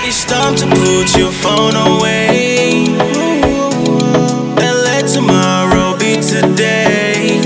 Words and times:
It's 0.00 0.24
time 0.24 0.54
to 0.56 0.66
put 0.66 1.16
your 1.16 1.30
phone 1.30 1.74
away 1.74 2.86
and 4.56 4.76
let 4.84 5.06
tomorrow 5.06 5.96
be 5.98 6.14
today. 6.14 7.40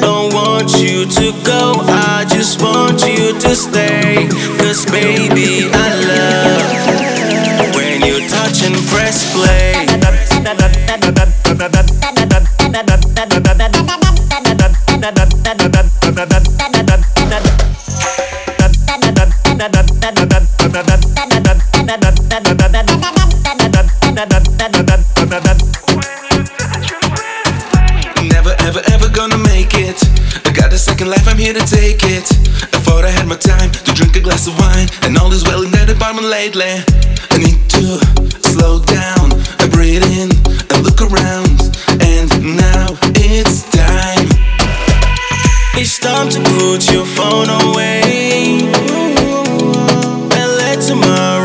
Don't 0.00 0.32
want 0.32 0.72
you 0.80 1.04
to 1.06 1.32
go, 1.44 1.74
I 1.84 2.24
just 2.28 2.62
want 2.62 3.02
you 3.06 3.38
to 3.38 3.54
stay. 3.54 4.28
Cause 4.58 4.86
baby, 4.86 5.68
I 5.72 5.88
love 6.10 7.74
when 7.74 8.02
you 8.02 8.26
touch 8.28 8.62
and 8.62 8.76
press 8.88 9.32
play. 9.34 9.86
Never, 28.34 28.54
ever, 28.60 28.82
ever 28.92 29.08
gonna 29.08 29.38
make 29.38 29.74
it. 29.74 29.98
I 30.44 30.50
got 30.52 30.72
a 30.72 30.78
second 30.78 31.08
life, 31.08 31.26
I'm 31.28 31.38
here 31.38 31.54
to 31.54 31.64
take 31.66 32.02
it. 32.02 32.26
I 32.74 32.78
thought 32.82 33.04
I 33.04 33.10
had 33.10 33.26
my 33.26 33.36
time 33.36 33.70
to 33.70 33.92
drink 33.92 34.16
a 34.16 34.20
glass 34.20 34.46
of 34.46 34.58
wine, 34.58 34.88
and 35.02 35.16
all 35.18 35.32
is 35.32 35.44
well 35.44 35.62
in 35.62 35.70
that 35.72 35.90
apartment 35.90 36.28
lately. 36.28 36.82
I 37.30 37.38
need 37.38 37.60
to 37.78 37.98
slow 38.42 38.80
down, 38.80 39.32
I 39.60 39.68
breathe 39.70 40.04
in, 40.04 40.30
and 40.72 40.82
look 40.82 41.00
around, 41.02 41.58
and 42.00 42.30
now 42.56 42.96
it's 43.14 43.62
time. 43.70 44.28
It's 45.78 45.98
time 45.98 46.28
to 46.30 46.40
put 46.40 46.90
your 46.90 47.04
phone 47.04 47.50
away 47.50 48.64
and 50.32 50.50
let 50.62 50.80
tomorrow 50.80 51.35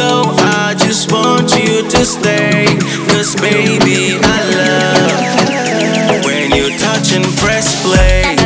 go, 0.00 0.22
I 0.38 0.74
just 0.78 1.12
want 1.12 1.52
you 1.56 1.82
to 1.94 2.04
stay. 2.04 2.64
Cause 3.08 3.34
baby, 3.36 4.16
I 4.22 4.38
love 4.56 6.24
when 6.24 6.52
you 6.52 6.66
touch 6.78 7.12
and 7.12 7.26
press 7.36 7.82
play. 7.82 8.40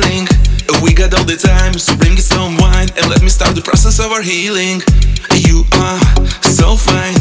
Ceiling. 0.00 0.26
We 0.82 0.94
got 0.94 1.12
all 1.18 1.24
the 1.24 1.36
time, 1.36 1.74
so 1.74 1.96
bring 1.96 2.12
us 2.12 2.26
some 2.26 2.56
wine 2.56 2.88
and 2.96 3.08
let 3.08 3.22
me 3.22 3.28
start 3.28 3.54
the 3.54 3.62
process 3.62 3.98
of 3.98 4.12
our 4.12 4.22
healing. 4.22 4.80
You 5.46 5.64
are 5.76 6.00
so 6.42 6.76
fine, 6.76 7.16